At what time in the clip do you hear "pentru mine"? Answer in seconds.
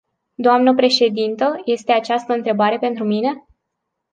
2.77-3.45